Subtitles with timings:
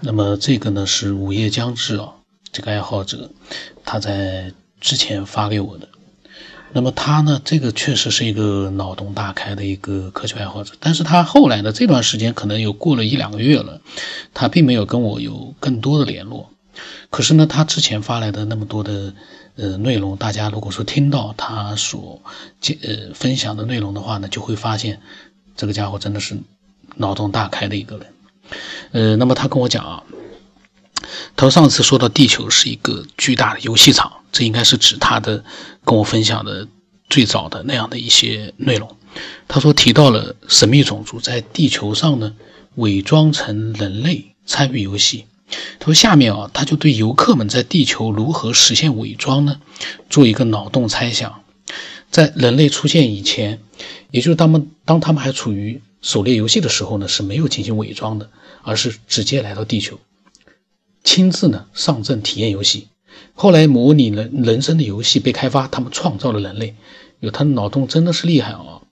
[0.00, 2.12] 那么这个呢是午夜将至啊，
[2.52, 3.30] 这个爱好者
[3.84, 5.88] 他在之前发给我的。
[6.72, 13.80] 那么他呢，这个确实是一个脑洞大开的一个科学爱好者，但是他后来呢这段时间可能有过了一两个月了，
[14.34, 16.50] 他并没有跟我有更多的联络。
[17.08, 19.14] 可是呢，他之前发来的那么多的
[19.54, 22.20] 呃内容，大家如果说听到他所
[22.62, 25.00] 呃分享的内容的话呢，就会发现
[25.56, 26.36] 这个家伙真的是
[26.96, 28.06] 脑洞大开的一个人。
[28.92, 30.02] 呃，那么他跟我讲啊，
[31.36, 35.44] 他说上次说到地球是一个巨大的游戏场，这应该是指他的
[35.84, 36.66] 跟我分享的
[37.08, 38.96] 最早的那样的一些内容。
[39.48, 42.34] 他说提到了神秘种族在地球上呢
[42.74, 45.24] 伪装成人类参与游戏。
[45.78, 49.60] 他说下面啊，他就对游客们在地球如何实现伪装呢，
[50.10, 51.42] 做一个脑洞猜想。
[52.10, 53.60] 在人类出现以前，
[54.10, 58.30] 也就是他们当他们还处于狩猎游戏的时候呢，是没有进行伪装的，
[58.62, 59.98] 而是直接来到地球，
[61.02, 62.86] 亲自呢上阵体验游戏。
[63.34, 66.76] 后来模拟人人生的游戏被开发，他们创造了人类。
[67.18, 68.82] 有他的脑洞真的是厉害啊！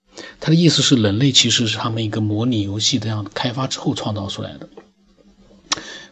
[0.41, 4.67] 他的意思是，人类其实是他们一个模拟游戏这样开发之后创造出来的。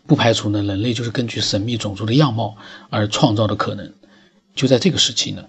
[0.08, 2.56] 不排除呢，人类就是根据神秘种族的样貌
[2.90, 3.92] 而创造的可能。
[4.56, 5.44] 就在这个时期呢，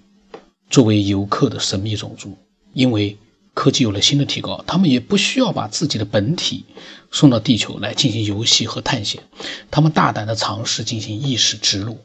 [0.68, 2.36] 作为游客的神秘种族，
[2.72, 3.16] 因为
[3.54, 6.64] 科技有了新的提高，他们也不需要把自己的本体
[7.10, 9.22] 送到地球来进行游戏和探险，
[9.70, 11.98] 他们大胆的尝试进行意识植入，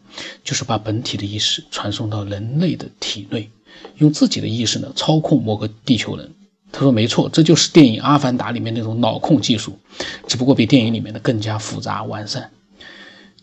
[0.43, 3.49] 就是把本体的意识传送到人类的体内，
[3.97, 6.31] 用自己的意识呢操控某个地球人。
[6.71, 9.79] 他说没错，这就是电影《阿凡达》里面那种脑控技术，
[10.27, 12.51] 只不过比电影里面的更加复杂完善。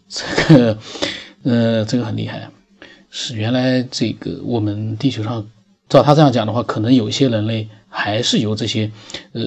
[0.08, 0.78] 这个，
[1.42, 2.48] 呃，这个很厉害，
[3.10, 5.44] 是原来这个我们地球上，
[5.88, 7.68] 照他这样讲的话，可能有些人类。
[7.88, 8.92] 还是由这些，
[9.32, 9.42] 呃，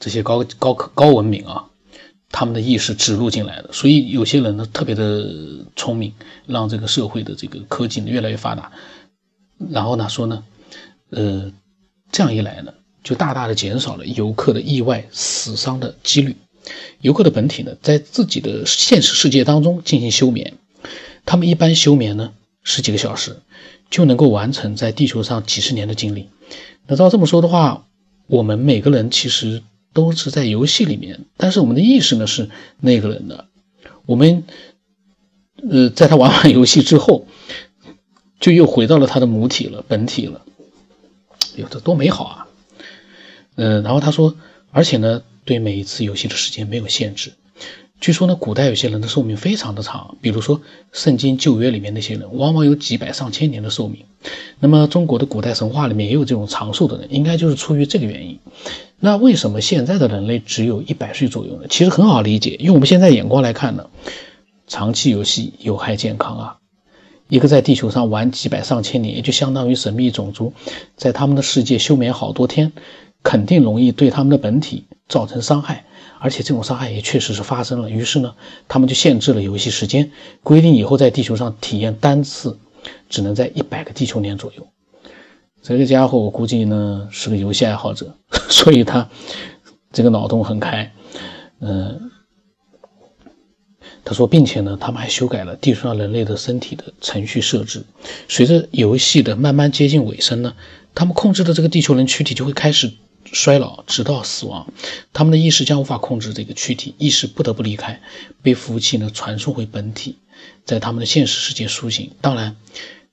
[0.00, 1.66] 这些高高科高文明啊，
[2.30, 3.72] 他们的意识植入进来的。
[3.72, 5.24] 所以有些人呢特别的
[5.76, 6.12] 聪明，
[6.46, 8.72] 让这个社会的这个科技越来越发达。
[9.70, 10.42] 然后呢说呢，
[11.10, 11.52] 呃，
[12.10, 12.74] 这样一来呢，
[13.04, 16.34] 就大大的减少了游客的意外死伤的几率。
[17.00, 20.54] 游客的本体呢，在自己的现实世界当中进行休眠，
[21.24, 22.32] 他们一般休眠呢
[22.64, 23.36] 十几个小时，
[23.90, 26.30] 就能够完成在地球上几十年的经历。
[26.86, 27.86] 那照这么说的话，
[28.26, 29.62] 我们每个人其实
[29.92, 32.48] 都是在游戏里面，但是我们的意识呢是
[32.80, 33.48] 那个人的。
[34.06, 34.44] 我们，
[35.68, 37.26] 呃，在他玩完游戏之后，
[38.40, 40.42] 就又回到了他的母体了、本体了。
[41.56, 42.48] 有的多美好啊！
[43.56, 44.36] 嗯，然后他说，
[44.70, 47.34] 而且呢，对每一次游戏的时间没有限制。
[48.00, 50.58] 据说呢，古代有些人的寿命非常的长，比如说
[50.90, 54.06] 《圣经》旧约里面那些人，往往有几百上千年的寿命。
[54.58, 58.38] 那么中国的古代神话里面也有这种长寿的人，应该就是出于这个原因。
[58.98, 61.66] 那为什么现在的人类只有一百岁左右呢？
[61.68, 63.86] 其实很好理解，用我们现在眼光来看呢，
[64.66, 66.56] 长期游戏有害健康啊。
[67.28, 70.54] 一个在地球上玩几百上千年，也就相当于神秘种族
[70.96, 72.72] 在他们的世界休眠好多天，
[73.22, 75.84] 肯定容易对他们的本体造成伤害。
[76.20, 78.34] 而且这种伤害也确实是发生了，于是呢，
[78.68, 82.58] 他们就限制了游戏时间，规定以后在地球上体验单次
[83.08, 84.68] 只能在一百个地球年左右。
[85.62, 88.14] 这个家伙我估计呢是个游戏爱好者，
[88.48, 89.08] 所以他
[89.92, 90.92] 这个脑洞很开。
[91.60, 92.10] 嗯，
[94.04, 97.84] 他说，并且呢，他们还修改了地球上人类的身体的程序设置，
[98.28, 100.54] 随着游戏的慢慢接近尾声呢，
[100.94, 102.92] 他们控制的这个地球人躯体就会开始。
[103.32, 104.72] 衰老直到死亡，
[105.12, 108.00] 他们的意识将无法控制这个躯体，意识不得不离开，
[108.42, 110.16] 被服务器呢传送回本体，
[110.64, 112.10] 在他们的现实世界苏醒。
[112.20, 112.56] 当然，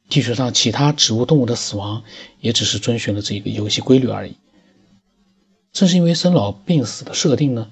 [0.09, 2.03] 地球上其他植物动物的死亡
[2.39, 4.37] 也只是遵循了这个游戏规律而已。
[5.71, 7.69] 正是因为生老病死的设定呢，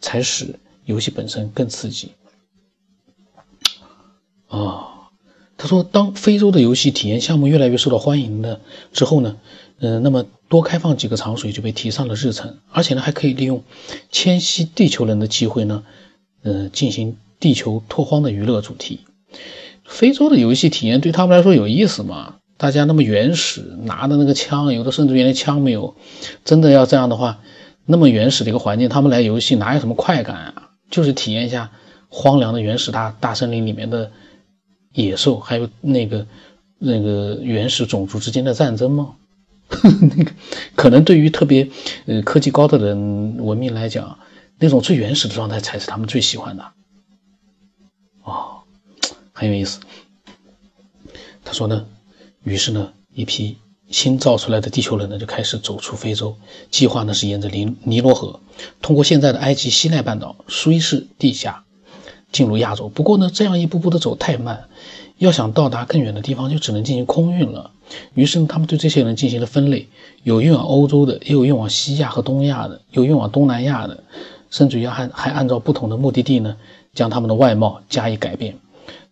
[0.00, 2.12] 才使游戏本身更刺激。
[4.46, 5.10] 啊，
[5.56, 8.60] 他说，当非洲的游戏体验项目越来越受到欢迎的
[8.92, 9.36] 之后呢？
[9.80, 13.62] 嗯，那么多开放几个场所就被提上了日程，而且呢，还可以利用
[14.10, 15.84] 迁徙地球人的机会呢，
[16.42, 19.00] 呃，进行地球拓荒的娱乐主题。
[19.84, 22.34] 非洲的游戏体验对他们来说有意思吗？
[22.56, 25.94] 大家那么原始，拿的那个枪，有的甚至连枪没有。
[26.44, 27.38] 真的要这样的话，
[27.86, 30.70] 那么原始的一个环境，他们来游戏哪有什么快感啊？
[30.90, 31.70] 就是体验一下
[32.08, 34.10] 荒凉的原始大大森林里面的
[34.92, 36.26] 野兽，还有那个
[36.78, 39.14] 那个原始种族之间的战争吗？
[40.16, 40.32] 那个
[40.74, 41.68] 可能对于特别
[42.06, 44.18] 呃科技高的人文明来讲，
[44.58, 46.64] 那种最原始的状态才是他们最喜欢的。
[48.22, 48.60] 哦，
[49.32, 49.80] 很有意思。
[51.44, 51.86] 他说呢，
[52.44, 53.58] 于是呢，一批
[53.90, 56.36] 新造出来的地球人呢就开始走出非洲，
[56.70, 58.40] 计划呢是沿着尼尼罗河，
[58.82, 61.64] 通过现在的埃及西奈半岛、苏伊士地下
[62.32, 62.88] 进入亚洲。
[62.88, 64.68] 不过呢，这样一步步的走太慢，
[65.18, 67.70] 要想到达更远的地方，就只能进行空运了。
[68.14, 69.88] 于是呢，他们对这些人进行了分类，
[70.22, 74.02] 有运往欧洲的，也有运往西亚和东亚的，有运往东南亚的，
[74.50, 76.56] 甚至于还还按照不同的目的地呢，
[76.94, 78.56] 将他们的外貌加以改变。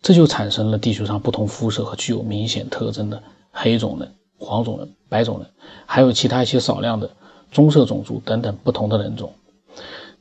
[0.01, 4.13] 这就产生了地球上不同肤色和具有明显特征的黑种人。
[4.39, 5.47] 黄种人、白种人，
[5.87, 7.11] 还有其他一些少量的
[7.51, 9.33] 棕色种族等等不同的人种。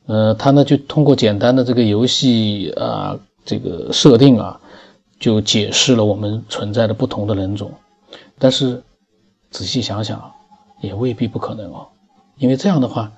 [0.06, 4.58] 呃，他呢就通过简单的这个游戏啊，这个设定啊，
[5.18, 7.72] 就解释了我们存在的不同的人种。
[8.38, 8.82] 但是
[9.50, 10.32] 仔细想想，
[10.80, 11.88] 也未必不可能哦，
[12.38, 13.12] 因为这样的话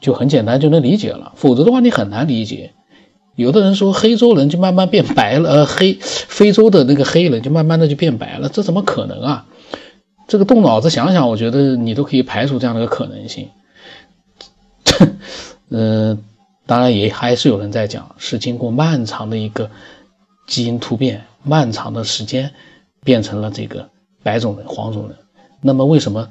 [0.00, 2.72] 就很简单就能理解了，否则的话你很难理解。
[3.36, 9.46] 有的人说黑洲人就慢慢变白了，呃，黑非洲的那个黑人就慢慢的就变白了，这怎么可能啊？
[10.26, 13.48] 这个动脑子想想，我觉得你都可以排除这样的一个可能性。
[15.68, 16.22] 嗯，
[16.66, 19.68] 当然也还是有人在讲，是经过漫长的一个
[20.46, 22.52] 基因突变，漫长的时间
[23.02, 23.88] 变成了这个
[24.22, 25.16] 白种人、黄种人。
[25.60, 26.30] 那么为什么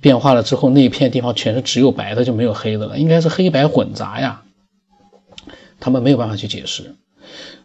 [0.00, 2.98] 变化了之后那一片地方全是只有白的就没有黑的了？
[2.98, 4.42] 应该是黑白混杂呀。
[5.78, 6.94] 他们没有办法去解释，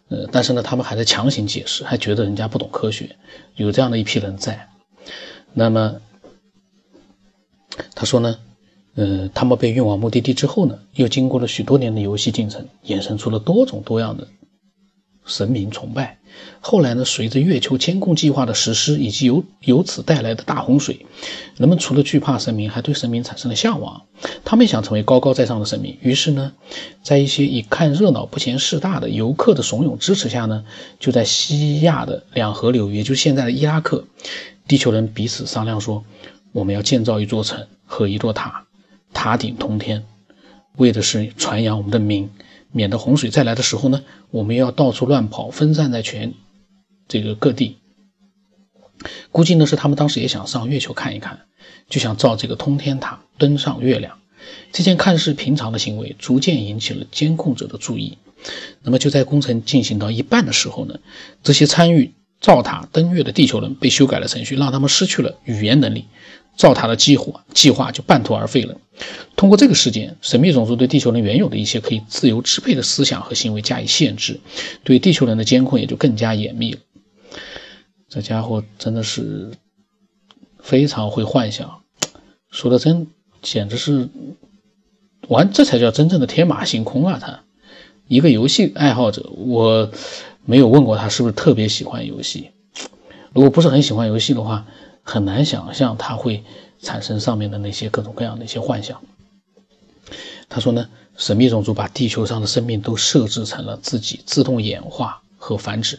[0.08, 3.16] 呃，但是呢，他们还在强行解释，还觉得人家不懂科学，
[3.56, 4.68] 有这样的一批人在。
[5.52, 5.96] 那么，
[7.94, 8.38] 他说呢，
[8.94, 14.26] 呃，他们被运往目的地之后呢，又经过了许多年的游戏进程，衍生出了多种多样的
[15.26, 16.18] 神明崇拜。
[16.60, 21.06] 后来呢，随着月球监控计划的实施，以及由由此带来的大洪水，
[21.56, 24.02] 人们除了惧怕神明，还对神明产生了向往。
[24.44, 26.52] 他们想成为高高在上的神明，于是呢，
[27.02, 30.64] 在一些以看热闹不嫌事大的游客的怂恿支持下呢，
[31.00, 34.04] 就在西亚的两河流域，也就是现在的伊拉克。
[34.68, 36.04] 地球人彼此商量说
[36.52, 38.66] ：“我们要建造一座城和一座塔，
[39.14, 40.04] 塔顶通天，
[40.76, 42.28] 为的是传扬我们的名，
[42.76, 46.34] 免得洪水再来的时候呢，我们要到处乱跑，分散在全
[47.08, 47.78] 这个各地。
[49.32, 51.46] 估计呢是他们当时也想上月球看一看，
[51.88, 54.18] 就想造这个通天塔，登上月亮。
[54.72, 58.18] 这件看似平常的行为，逐渐引起了监控者的注意。
[58.82, 61.00] 那么就在工程进行到一半的时候呢，
[61.42, 66.04] 这些参与。”造塔登月的地球人被修改了程序，让他们失去了语言能力，
[66.56, 68.76] 造塔的计划计划就半途而废了。
[69.36, 74.40] 通过这个事件，神秘种族对地球人原有的一些可以自由支配的思想和行为加以限制，
[74.84, 76.78] 对地球人的监控也就更加严密了。
[78.08, 79.50] 这家伙真的是
[80.60, 81.82] 非常会幻想，
[82.50, 83.08] 说的真
[83.42, 84.08] 简直是
[85.28, 87.18] 玩，这才叫真正的天马行空啊！
[87.20, 87.40] 他
[88.08, 89.90] 一个游戏爱好者，我。
[90.46, 92.52] 没有问过他是不是特别喜欢游戏，
[93.32, 94.64] 如果不是很喜欢游戏的话，
[95.02, 96.44] 很难想象他会
[96.80, 99.02] 产生上面的那些各种各样的一些幻想。
[100.48, 105.98] 他说呢，神秘种族把地球上的生命都设置成了自己自动演化和繁殖，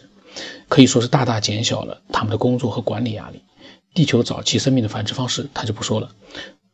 [0.66, 3.42] 可以说是大大减小了他们的工作和管理压力。
[3.92, 6.10] 地球早期生命的繁殖方式他就不说了，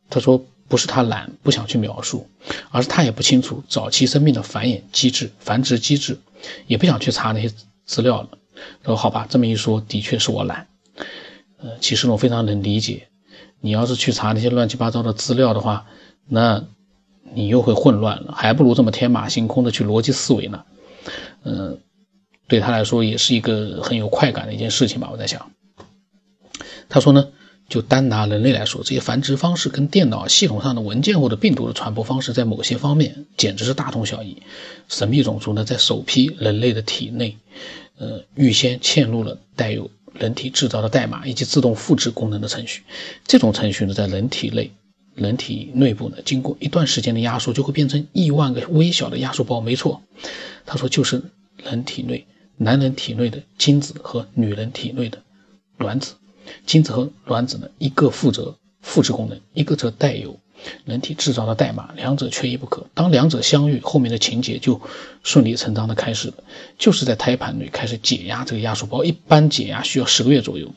[0.09, 2.29] 他说不是他懒不想去描述，
[2.71, 6.17] 而是他也不清楚早期生命的繁衍机制、繁殖机制。
[6.67, 7.55] 也不想去查那些
[7.85, 8.29] 资料了。
[8.85, 10.67] 说好吧，这么一说，的确是我懒。
[11.59, 13.09] 呃，其实我非常能理解。
[13.61, 15.87] 你要是去查那些乱七八糟的资料的话，
[16.27, 16.65] 那
[17.33, 20.65] 你又会混乱了，还不如这么天马行空的去逻辑思维呢。
[21.43, 21.81] 嗯，
[22.47, 25.09] 对他来说也是一个很有快感的一件事情吧。
[25.11, 25.51] 我在想，
[26.89, 27.29] 他说呢。
[27.75, 34.41] 就单拿人类来说，这些繁殖方式跟电脑系统上的文件或者病毒的传播方式，在某些方面简直是大同小异。
[34.89, 37.37] 神秘种族呢，在首批人类的体内，
[37.99, 42.83] 呃，预先嵌入了带有人体制造的代码以及自动复制功能的程序。
[43.27, 44.71] 这种程序呢，在人体内、
[45.17, 49.61] 人体内部呢，经过一段时间的压缩，就会变成亿万个微小的压缩包。
[49.61, 50.01] 没错，
[50.65, 51.21] 他说就是
[51.65, 52.25] 人体内
[52.57, 55.19] 男人体内的精子和女人体内的
[55.77, 56.15] 卵子。
[56.67, 60.39] 精子和卵子呢，一个负责复制功能，一个则带有
[60.85, 62.87] 人体制造的代码，两者缺一不可。
[62.95, 64.81] 当两者相遇，后面的情节就
[65.23, 66.35] 顺理成章的开始了，
[66.79, 69.05] 就是在胎盘内开始解压这个压缩包。
[69.05, 70.71] 一般解压需要十个月左右。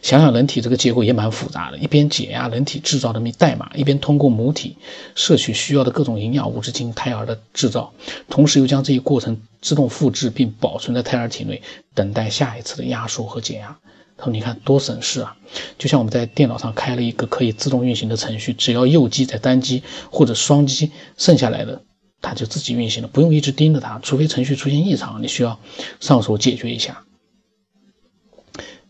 [0.00, 4.76] 想想人体这个结构也蛮复杂的，一边解压人体制造的代码，一边通过母体
[5.14, 7.92] 摄取需要的各种营养物质进行胎儿的制造，
[8.28, 11.62] 同时又将这一过程自动复制并保存在胎儿体内，
[11.94, 13.78] 等待下一次的压缩和解压。
[14.22, 15.36] 他说：“你看多省事啊！
[15.78, 21.82] 就像我们在电脑上开了一个可以自动运行的程序，只要右击在单击或者双击，剩下来的
[22.20, 23.98] 它就自己运行了，不用一直盯着它。
[23.98, 25.58] 除非程序出现异常，你需要
[25.98, 27.02] 上手解决一下。”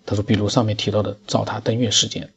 [0.04, 2.28] 他说：“比如上面提到的造塔登月事件，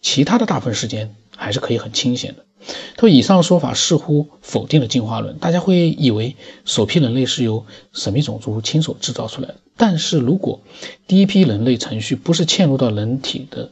[0.00, 2.46] 其他的大部分时间还是可以很清闲的。
[2.94, 9.56] 他说：“以上说法似乎否定了进化论，大家会以为首批人类是由神秘种族亲手制造出来的。
[9.76, 10.60] 但是如果
[11.06, 13.70] 第一批人类程序不是嵌入到人体的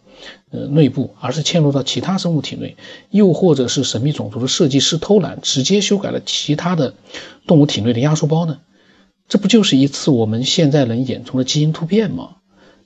[0.50, 2.76] 呃内部，而是嵌入到其他生物体内，
[3.10, 6.94] 又或者是神秘种族的设计师偷懒，直接修改了其他的
[7.46, 8.60] 动物体内的压缩包呢？
[9.28, 12.36] 这不就是一次我们现在人眼中的基因突变吗？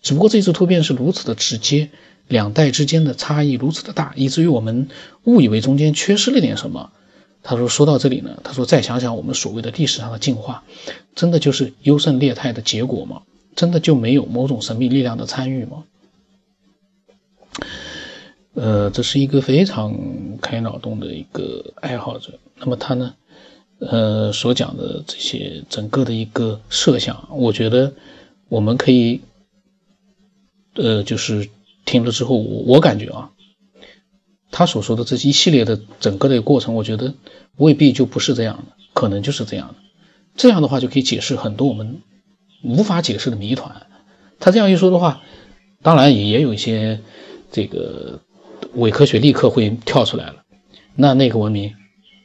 [0.00, 1.90] 只不过这次突变是如此的直接。”
[2.28, 4.88] 两代之间的差异如此的大，以至于我们
[5.24, 6.92] 误以为中间缺失了点什么。
[7.48, 10.62] 他说：“说到这里呢，他说再想想我们所谓的历史上的进化，
[11.14, 13.22] 真的就是优胜劣汰的结果吗？
[13.56, 15.84] 真的就没有某种神秘力量的参与吗？”
[18.52, 19.96] 呃，这是一个非常
[20.42, 22.38] 开脑洞的一个爱好者。
[22.56, 23.14] 那么他呢，
[23.78, 27.94] 呃，所讲的这些整个的一个设想，我觉得
[28.50, 29.22] 我们可以，
[30.74, 31.48] 呃，就是。
[31.84, 33.30] 听了之后，我我感觉啊，
[34.50, 37.14] 他所说的这一系列的整个的过程，我觉得
[37.56, 39.74] 未必就不是这样的，可能就是这样的。
[40.36, 42.02] 这样的话就可以解释很多我们
[42.62, 43.86] 无法解释的谜团。
[44.38, 45.22] 他这样一说的话，
[45.82, 47.00] 当然也也有一些
[47.50, 48.20] 这个
[48.74, 50.44] 伪科学立刻会跳出来了。
[50.94, 51.74] 那那个文明，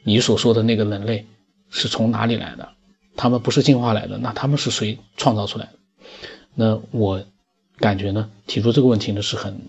[0.04, 1.26] 你所说的那个人类
[1.70, 2.68] 是从哪里来的？
[3.16, 5.72] 他们不是进化来的，那他们是谁创造出来的？
[6.54, 7.24] 那我。
[7.76, 9.60] 感觉呢，提出这个问题呢是很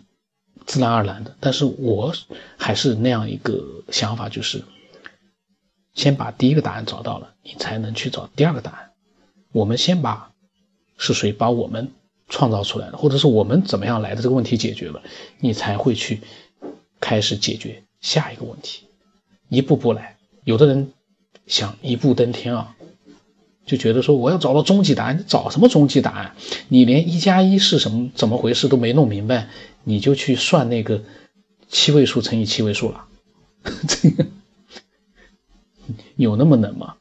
[0.66, 2.14] 自然而然的，但是我
[2.58, 4.64] 还是那样一个想法，就是
[5.94, 8.92] 先把第一个答案找到了，你才能去找第二个答案。
[9.52, 10.32] 我们先把
[10.98, 11.92] 是谁把我们
[12.28, 15.02] 创造出来的，或者是我们怎么样来的这个问题解决了，
[15.40, 16.22] 你才会去
[17.00, 18.86] 开始解决下一个问题，
[19.50, 20.18] 一步步来。
[20.44, 20.92] 有的人
[21.48, 22.76] 想一步登天啊。
[23.66, 26.36] 就觉得说我要找到终极答案，你找什么终极答案？
[26.68, 29.50] 你连一加一是什么怎么回事都没弄明白，
[29.86, 31.02] 你就去算那个
[31.70, 33.08] 七位数乘以七位数了？
[33.88, 34.26] 这个
[36.18, 36.98] 有那么难吗？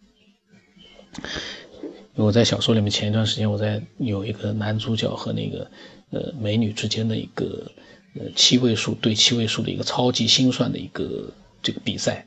[2.14, 5.68] 我在小说里面前一段时间，我在有一个男主角和那个
[6.10, 7.72] 呃美女之间的一个
[8.14, 12.26] 呃七位数对七位数的一个超级心算的一个这个比赛，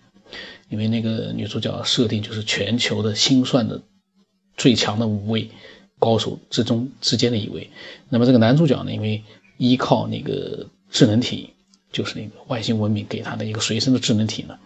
[0.68, 3.82] 因为那个女主角设定就是全球的心算的。
[4.60, 5.52] 最强的五位
[6.00, 7.70] 高手之中之间的一位，
[8.10, 9.24] 那么这个男主角呢，因为
[9.58, 11.54] 依靠那个智能体，
[11.92, 14.58] 就是那个外星文明给他的一个随身的智能体呢，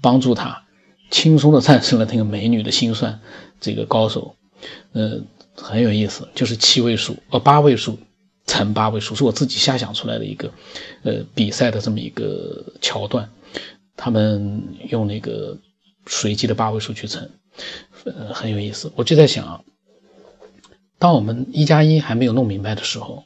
[0.00, 0.64] 帮助他
[1.10, 3.20] 轻松的战胜了那个美女的心算
[3.60, 4.36] 这个高手，
[4.92, 5.20] 呃，
[5.54, 7.98] 很有意思，就是七位数呃八位数
[8.46, 10.52] 乘八位数，是我自己瞎想出来的一个
[11.02, 13.30] 呃比赛的这么一个桥段，
[13.96, 15.56] 他们用那个
[16.06, 17.30] 随机的八位数去乘。
[18.04, 18.92] 呃，很有意思。
[18.96, 19.64] 我就在想，
[20.98, 23.24] 当我们一加一还没有弄明白的时候，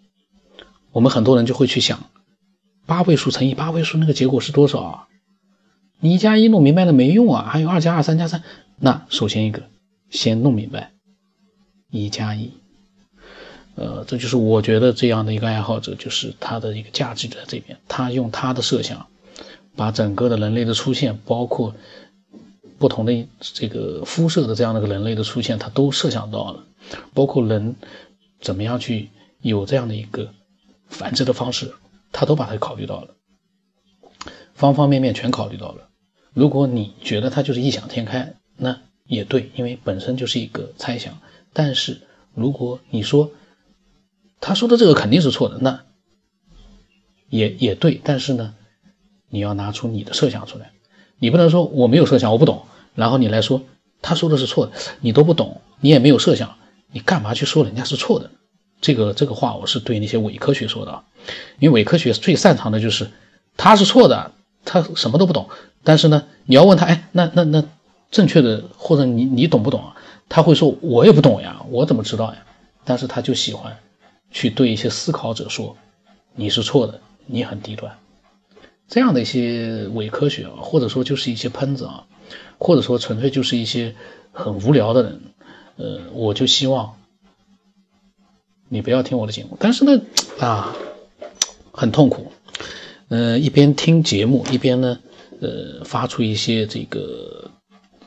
[0.93, 2.11] 我们很多人就会去想，
[2.87, 5.09] 八位数乘以八位数那个结果是多少啊？
[6.01, 7.45] 你一加一弄明白了没用啊？
[7.49, 8.43] 还有二加二、三加三。
[8.77, 9.63] 那首先一个，
[10.11, 10.93] 先弄明白
[11.91, 12.51] 一加一。
[13.75, 17.79] 呃，这就是我觉得这样的一个爱好者，就是他的一个价值在这边。
[17.89, 19.07] 他用他的设想，
[19.77, 21.75] 把整个的人类的出现，包括。
[22.79, 26.65] 不同的这个肤色的这样的一个人类的出现，他都设想到了，
[27.13, 27.77] 包括人
[28.41, 29.11] 怎么样去
[29.43, 30.33] 有这样的一个
[30.91, 31.73] 繁殖的方式，
[32.13, 33.15] 他都把它考虑到了，
[34.55, 35.89] 方方面面全考虑到了。
[36.35, 41.19] 如果你觉得他就是异想天开，那也对，因为本身就是一个猜想。
[41.53, 42.03] 但是
[42.35, 43.33] 如果你说
[44.41, 45.85] 他说的这个肯定是错的，那
[47.29, 48.01] 也也对。
[48.05, 48.55] 但是呢，
[49.29, 50.73] 你要拿出你的设想出来，
[51.19, 52.67] 你不能说我没有设想，我不懂。
[52.95, 53.63] 然后你来说，
[54.03, 56.57] 他说的是错的，你都不懂，你也没有设想，
[56.93, 58.31] 你干嘛去说人家是错的？
[58.81, 61.03] 这个这个话我是对那些伪科学说的，
[61.59, 63.11] 因为伪科学最擅长的就是
[63.57, 64.33] 他是错的，
[64.65, 65.49] 他什么都不懂。
[65.83, 67.65] 但是呢，你要问他，哎，那那那
[68.11, 69.97] 正确的或者你你懂不懂啊？
[70.29, 72.45] 他会说，我也不懂呀，我怎么知道呀？
[72.85, 73.77] 但是他就喜欢
[74.31, 75.77] 去对一些思考者说，
[76.35, 77.93] 你是错的，你很低端。
[78.89, 82.05] 这样的一些伪科学啊，或者说就是一些喷子啊。
[82.59, 83.95] 或者说纯粹就是一些
[84.33, 85.21] 很无聊的人，
[85.77, 86.95] 呃，我就希望
[88.71, 89.59] 你不要听我的节目。
[89.61, 90.01] 但是呢，
[90.39, 90.75] 啊，
[91.71, 92.33] 很痛苦，
[93.09, 94.99] 呃，一边听节目，一边呢，
[95.43, 97.51] 呃，发出一些这个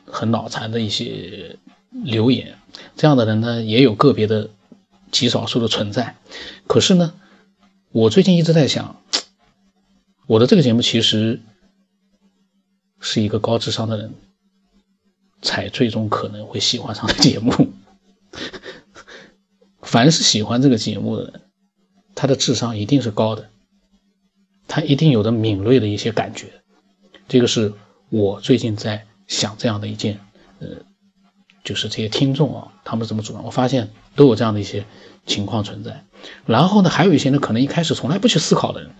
[0.04, 1.56] 很脑残的一些
[1.90, 2.58] 留言，
[2.96, 4.50] 这样的人呢，也有个别的
[5.12, 6.16] 极少数的存在。
[6.66, 7.14] 可是呢，
[7.92, 9.00] 我最近一直在想，
[10.26, 11.38] 我的这个节目其实
[12.98, 14.12] 是一个高智商的人。
[15.46, 17.52] 才最终可能会喜欢上的节目。
[19.94, 21.40] 凡是喜欢这个节目的人，
[22.16, 23.48] 他的智商一定是高的，
[24.66, 26.48] 他一定有的敏锐的一些感觉。
[27.28, 27.72] 这个是
[28.10, 30.18] 我最近在想这样的一件，
[30.58, 30.66] 呃，
[31.62, 33.44] 就是这些听众啊，他们怎么主张？
[33.44, 34.84] 我发现都有这样的一些
[35.26, 36.04] 情况存在。
[36.44, 38.90] 然后呢，还有一些呢，可能一开始从来不去思考的人，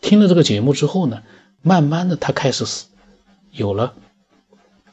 [0.00, 1.24] 听了这个节目之后呢，
[1.62, 2.86] 慢慢的他开始思
[3.50, 3.92] 有了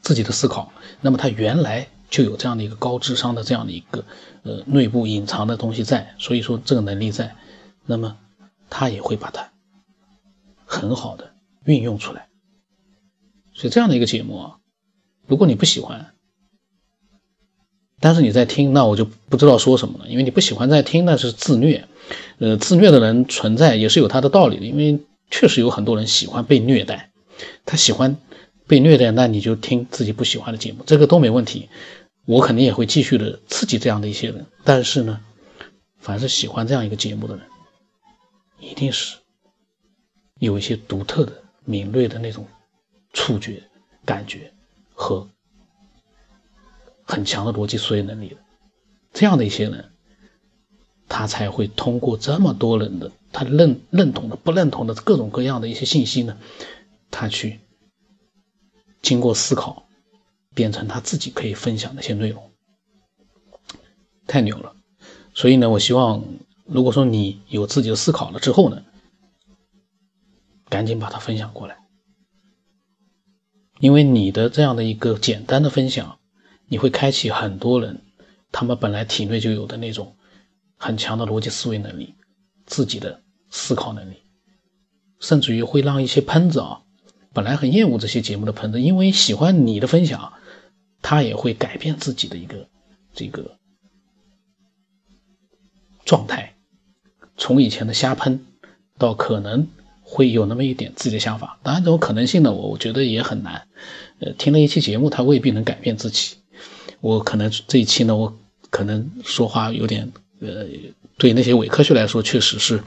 [0.00, 0.72] 自己的思考。
[1.00, 4.04] 那么他原来就有这样的一个高智商的这样的一个
[4.42, 7.34] 呃内部隐藏的东西在，所以说这个能力在，
[7.86, 8.18] 那么
[8.68, 9.50] 他也会把它
[10.66, 11.32] 很好的
[11.64, 12.28] 运用出来。
[13.54, 14.56] 所以这样的一个节目啊，
[15.26, 16.12] 如果你不喜欢，
[17.98, 21.88] 但是你在听，那我就不知道说什么了，因为你不喜欢在听，那是自虐。
[22.38, 25.00] 呃，自虐的人存在也是有他的道理的，因为
[25.30, 27.10] 确实有很多人喜欢被虐待，
[27.64, 28.18] 他喜欢
[28.66, 31.70] 被虐待，那你就听自己不喜欢的节目，这个都没问题。
[32.24, 35.20] 我肯定也会继续的刺激这样的一些人，但是呢，
[35.98, 37.46] 凡是喜欢这样一个节目的人，
[38.60, 39.16] 一定是
[40.38, 42.46] 有一些独特的、敏锐的那种
[43.12, 43.62] 触觉、
[44.04, 44.52] 感觉
[44.94, 45.28] 和。
[47.04, 48.36] 很强的逻辑思维能力的，
[49.12, 49.90] 这样的一些人，
[51.08, 56.38] 他才会通过这么多人的他认认同的、不认同的各种各样的一些信息呢，
[57.10, 57.60] 他去
[59.02, 59.84] 经过思考，
[60.54, 62.52] 变成他自己可以分享的一些内容，
[64.26, 64.74] 太牛了。
[65.34, 66.24] 所以呢，我希望，
[66.64, 68.82] 如果说你有自己的思考了之后呢，
[70.68, 71.76] 赶紧把它分享过来，
[73.80, 76.18] 因为你的这样的一个简单的分享。
[76.68, 78.00] 你会开启很多人，
[78.50, 80.16] 他们本来体内就有的那种
[80.78, 82.14] 很强的逻辑思维能力，
[82.64, 84.22] 自己的思考能力，
[85.20, 86.80] 甚至于会让一些喷子啊，
[87.34, 90.32] 本来很厌恶这些节目的喷子，因为喜欢你的分享，
[91.02, 92.68] 他也会改变自己的一个
[93.12, 93.58] 这个
[96.04, 96.54] 状态，
[97.36, 98.46] 从以前的瞎喷
[98.96, 99.66] 到可能
[100.02, 101.58] 会有那么一点自己的想法。
[101.62, 103.66] 当然，这种可能性呢，我我觉得也很难。
[104.20, 106.36] 呃，听了一期节目，他未必能改变自己。
[107.00, 108.38] 我可能这一期呢，我
[108.70, 110.66] 可能说话有点，呃，
[111.18, 112.82] 对那些伪科学来说，确实是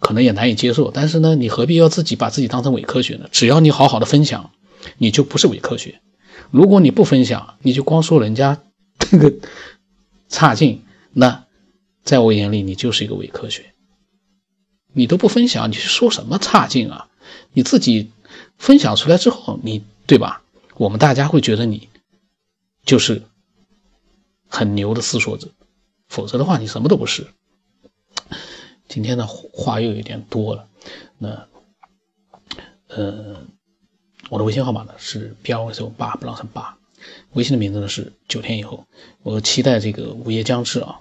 [0.00, 0.90] 可能也难以接受。
[0.90, 3.28] 但是呢，你何必要自己把自己当成伪科学呢？
[3.32, 4.50] 只要你好好的分享，
[4.98, 6.00] 你就不是伪科学。
[6.50, 8.62] 如果你不分享，你就光说人家
[8.98, 9.32] 这个
[10.28, 11.44] 差劲，那
[12.02, 13.74] 在我眼里你就是一个伪科学。
[14.92, 17.08] 你都不分享，你说什么差劲啊？
[17.52, 18.10] 你自己
[18.58, 20.42] 分享出来之后，你对吧？
[20.76, 21.88] 我们大家会觉得你
[22.84, 23.22] 就是。
[24.46, 25.48] 很牛的思索者，
[26.06, 27.26] 否则的话你什么都不是。
[28.86, 30.68] 今天的话又有点多了，
[31.18, 31.48] 那
[32.86, 33.44] 呃，
[34.34, 36.76] 我的微信号码呢是 B 二 S 八不让成八，
[37.34, 38.84] 微信的名字呢是九天以后。
[39.22, 40.98] 我期待这个午夜将至啊，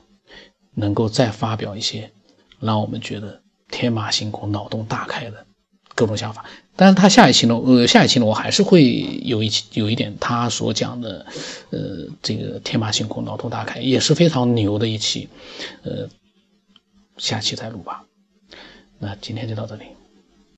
[0.76, 2.12] 能够再发表一些
[2.60, 5.48] 让我们觉得天马行空、脑洞大开的
[5.96, 6.46] 各种想法。
[6.76, 8.84] 但是他下一期呢，呃，下一期呢，我还是会
[9.24, 11.26] 有一期有一点他所讲的，
[11.72, 15.28] 呃，这个天马行空、脑洞大开，也是非常牛的一期，
[15.82, 16.08] 呃，
[17.17, 18.06] 下期再录吧。
[19.00, 19.86] 那今天就到这里。